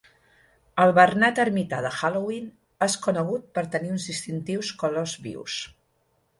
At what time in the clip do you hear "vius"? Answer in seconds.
5.31-5.63